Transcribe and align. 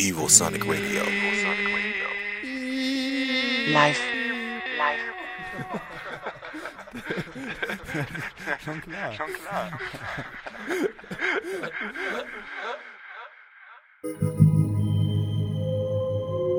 Evosonic 0.00 0.64
Radio. 0.64 1.02
Live. 3.70 4.00
Live. 4.78 5.04
Schon 8.64 8.80
klar. 8.80 9.12
Schon 9.12 9.28
klar. 9.34 9.78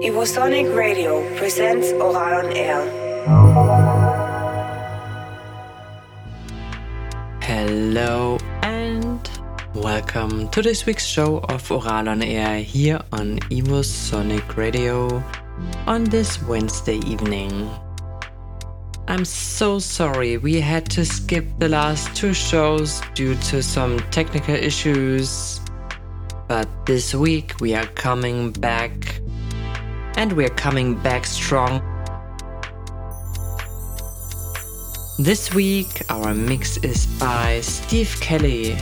Evosonic 0.03 0.67
Radio 0.75 1.23
presents 1.35 1.91
Ohral 1.93 2.45
on 2.45 2.51
Air. 2.51 2.85
Hello 7.41 8.37
and 8.37 8.50
welcome 9.75 10.49
to 10.49 10.61
this 10.61 10.85
week's 10.85 11.05
show 11.05 11.37
of 11.37 11.63
Ohral 11.69 12.09
on 12.09 12.21
Air 12.21 12.61
here 12.61 12.99
on 13.13 13.39
Evosonic 13.49 14.57
Radio 14.57 15.23
on 15.87 16.03
this 16.03 16.41
Wednesday 16.43 16.97
evening. 17.07 17.69
I'm 19.07 19.23
so 19.23 19.79
sorry 19.79 20.37
we 20.37 20.59
had 20.59 20.89
to 20.91 21.05
skip 21.05 21.45
the 21.59 21.69
last 21.69 22.15
two 22.15 22.33
shows 22.33 23.01
due 23.13 23.35
to 23.35 23.63
some 23.63 23.99
technical 24.11 24.55
issues, 24.55 25.61
but 26.47 26.67
this 26.85 27.13
week 27.13 27.59
we 27.61 27.73
are 27.73 27.87
coming 27.87 28.51
back 28.51 29.21
and 30.17 30.33
we're 30.33 30.49
coming 30.49 30.95
back 30.95 31.25
strong 31.25 31.81
This 35.21 35.53
week, 35.53 36.01
our 36.09 36.33
mix 36.33 36.77
is 36.77 37.05
by 37.19 37.61
Steve 37.61 38.17
Kelley, 38.21 38.75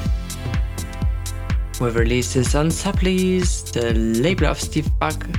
with 1.80 1.96
releases 1.96 2.56
on 2.56 2.68
Sublease, 2.68 3.72
the 3.72 3.94
label 3.94 4.48
of 4.48 4.60
Steve 4.60 4.90
Bug, 5.00 5.38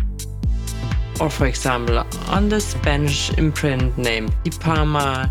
or 1.20 1.28
for 1.28 1.46
example, 1.46 1.98
on 2.28 2.48
the 2.48 2.60
Spanish 2.60 3.30
imprint 3.36 3.96
named 3.98 4.32
Deepalma, 4.44 5.30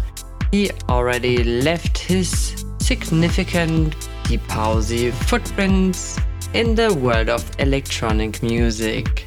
he 0.51 0.69
already 0.87 1.43
left 1.43 1.97
his 1.97 2.63
significant 2.79 3.95
deep 4.25 4.41
footprints 4.47 6.19
in 6.53 6.75
the 6.75 6.93
world 6.93 7.29
of 7.29 7.49
electronic 7.59 8.43
music. 8.43 9.25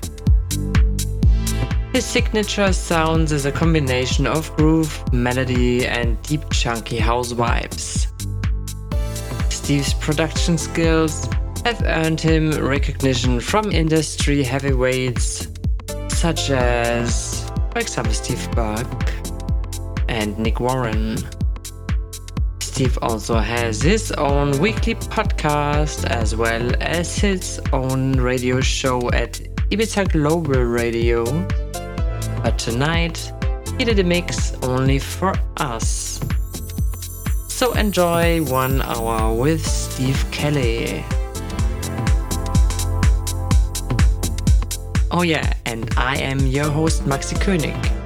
His 1.92 2.04
signature 2.04 2.72
sounds 2.72 3.32
is 3.32 3.44
a 3.44 3.52
combination 3.52 4.26
of 4.26 4.54
groove, 4.56 5.02
melody, 5.12 5.86
and 5.86 6.20
deep 6.22 6.42
chunky 6.50 6.98
house 6.98 7.32
vibes. 7.32 8.08
Steve's 9.52 9.94
production 9.94 10.56
skills 10.56 11.28
have 11.64 11.82
earned 11.84 12.20
him 12.20 12.50
recognition 12.50 13.40
from 13.40 13.70
industry 13.70 14.42
heavyweights 14.42 15.48
such 16.08 16.50
as, 16.50 17.50
for 17.72 17.78
example, 17.78 18.12
Steve 18.12 18.50
Bug 18.52 18.86
and 20.08 20.38
Nick 20.38 20.60
Warren. 20.60 21.18
Steve 22.60 22.98
also 23.02 23.36
has 23.36 23.82
his 23.82 24.12
own 24.12 24.58
weekly 24.58 24.94
podcast 24.94 26.04
as 26.06 26.34
well 26.34 26.72
as 26.80 27.16
his 27.16 27.60
own 27.72 28.12
radio 28.12 28.60
show 28.60 29.10
at 29.10 29.34
Ibiza 29.70 30.10
Global 30.10 30.62
Radio 30.62 31.24
but 32.42 32.58
tonight 32.58 33.32
he 33.78 33.84
did 33.84 33.98
a 34.00 34.04
mix 34.04 34.52
only 34.62 34.98
for 34.98 35.32
us. 35.58 36.20
So 37.48 37.72
enjoy 37.74 38.42
one 38.42 38.82
hour 38.82 39.32
with 39.32 39.64
Steve 39.64 40.24
Kelley. 40.32 41.04
Oh, 45.14 45.20
yeah, 45.20 45.52
and 45.66 45.92
I 45.98 46.16
am 46.16 46.38
your 46.46 46.70
host, 46.70 47.06
Maxie 47.06 47.36
König. 47.36 48.01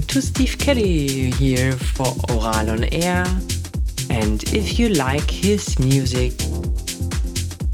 To 0.00 0.20
Steve 0.20 0.58
Kelley 0.58 1.30
here 1.30 1.72
for 1.72 2.06
Ohral 2.28 2.72
on 2.72 2.84
Air. 2.92 3.24
And 4.10 4.42
if 4.52 4.78
you 4.78 4.88
like 4.88 5.30
his 5.30 5.78
music 5.78 6.32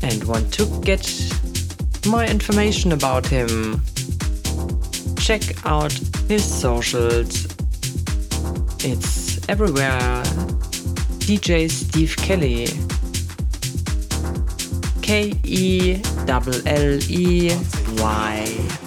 and 0.02 0.22
want 0.24 0.52
to 0.54 0.66
get 0.82 1.04
more 2.06 2.24
information 2.24 2.92
about 2.92 3.26
him, 3.26 3.80
check 5.18 5.42
out 5.64 5.92
his 6.28 6.44
socials. 6.44 7.46
It's 8.84 9.48
everywhere. 9.48 10.22
DJ 11.26 11.70
Steve 11.70 12.16
Kelley. 12.16 12.68
K 15.00 15.34
E 15.44 16.00
L 16.28 16.42
L 16.66 16.98
E 17.08 17.56
Y. 17.98 18.80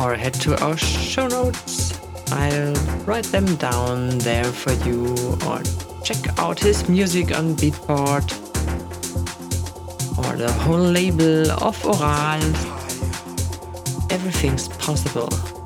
Or 0.00 0.14
head 0.14 0.34
to 0.34 0.56
our 0.62 0.76
show 1.18 1.26
notes. 1.26 1.98
I'll 2.30 2.74
write 3.04 3.24
them 3.24 3.56
down 3.56 4.18
there 4.18 4.44
for 4.44 4.72
you. 4.86 5.16
Or 5.48 5.60
check 6.04 6.38
out 6.38 6.60
his 6.60 6.88
music 6.88 7.36
on 7.36 7.56
Beatport. 7.56 8.28
Or 10.16 10.36
the 10.36 10.52
whole 10.52 10.78
label 10.98 11.50
of 11.50 11.76
Ohral. 11.82 12.44
Everything's 14.12 14.68
possible. 14.68 15.57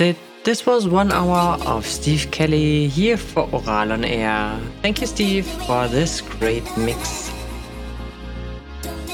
It. 0.00 0.16
This 0.44 0.64
was 0.64 0.88
one 0.88 1.12
hour 1.12 1.58
of 1.66 1.86
Steve 1.86 2.30
Kelley 2.30 2.88
here 2.88 3.18
for 3.18 3.46
Ohral 3.48 3.92
on 3.92 4.02
Air. 4.02 4.58
Thank 4.80 5.02
you, 5.02 5.06
Steve, 5.06 5.46
for 5.66 5.88
this 5.88 6.22
great 6.22 6.64
mix. 6.78 7.30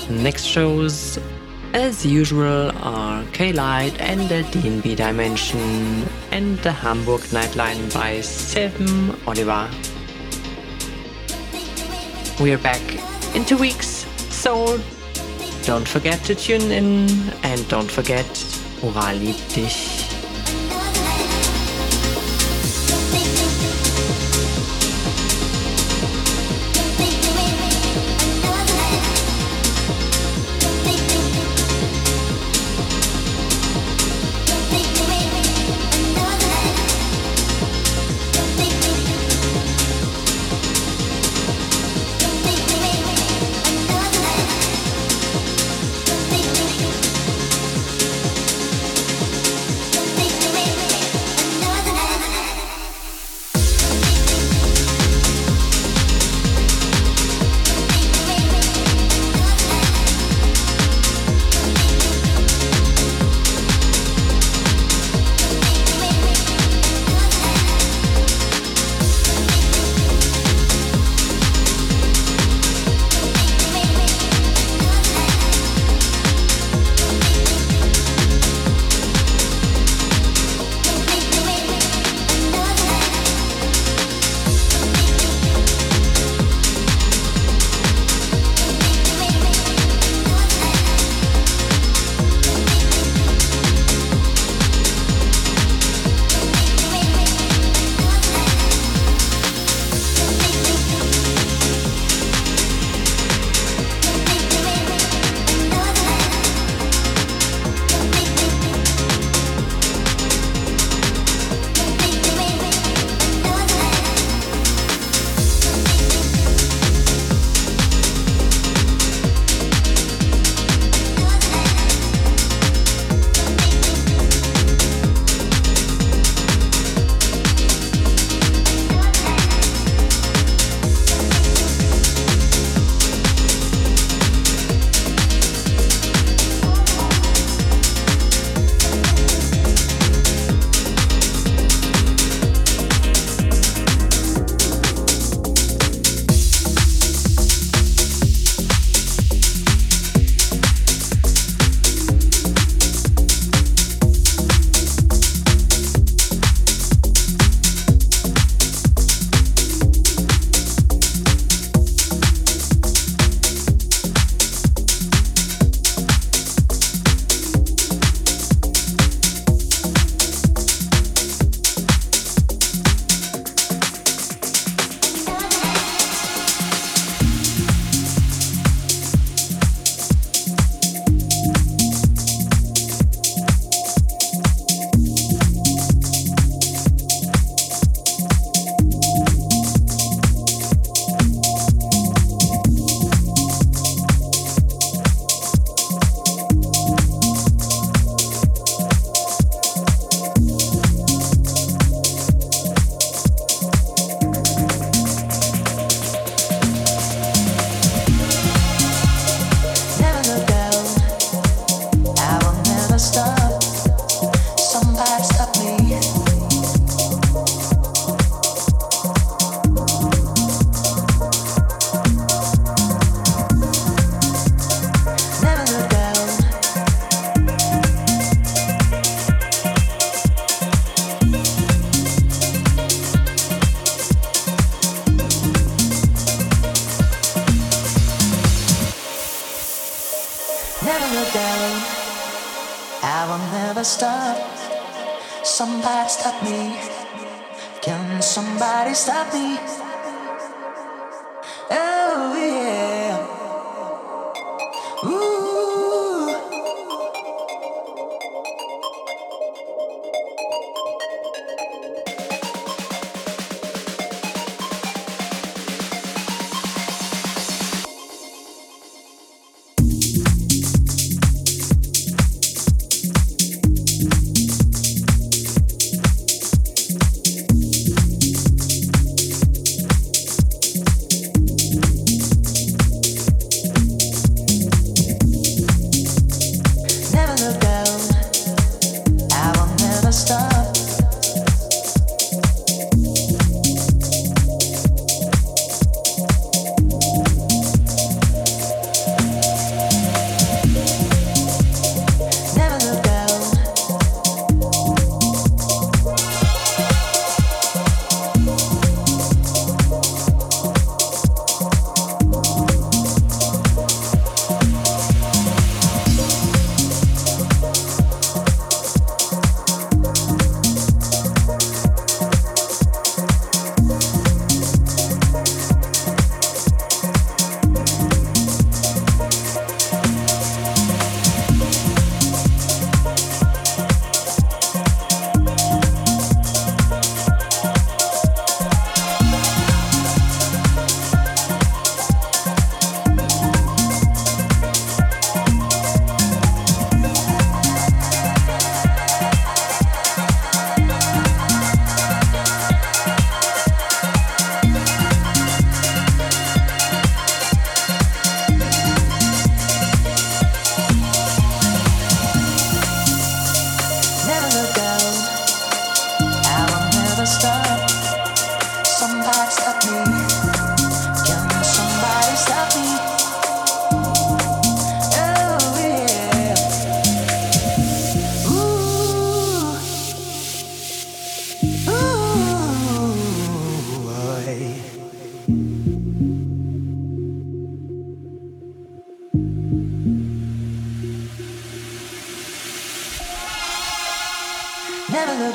Next 0.09 0.45
shows, 0.45 1.19
as 1.73 2.07
usual, 2.07 2.71
are 2.83 3.25
K-Light 3.33 4.01
and 4.01 4.21
the 4.29 4.45
DNB 4.53 4.95
Dimension 4.95 6.07
and 6.31 6.57
the 6.59 6.71
Hamburg 6.71 7.23
Nightline 7.35 7.93
by 7.93 8.21
Seven 8.21 9.17
Oliver. 9.27 9.69
We're 12.39 12.59
back 12.59 12.85
in 13.35 13.45
two 13.45 13.59
weeks, 13.59 14.07
so 14.31 14.79
don't 15.65 15.89
forget 15.89 16.23
to 16.27 16.37
tune 16.37 16.71
in 16.71 17.09
and 17.43 17.69
don't 17.69 17.91
forget, 17.91 18.27
Ohral 18.83 19.19
liebt 19.19 19.55
dich. 19.57 19.96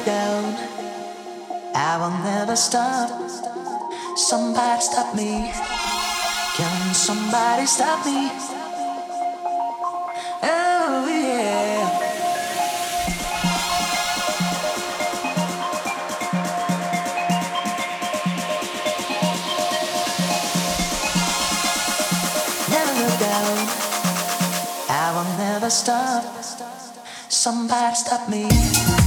Down. 0.06 0.56
I 1.76 1.98
will 2.00 2.18
never 2.24 2.56
stop. 2.56 3.10
Somebody 4.16 4.82
stop 4.82 5.16
me. 5.16 5.52
Can 6.56 6.94
somebody 6.94 7.66
stop 7.66 8.06
me? 8.06 8.30
Oh 10.44 11.08
yeah. 11.08 12.12
Never 22.70 22.94
look 23.02 23.20
down. 23.20 23.58
I 24.90 25.12
will 25.16 25.38
never 25.38 25.70
stop. 25.70 26.24
Somebody 27.30 27.96
stop 27.96 28.30
me. 28.30 29.01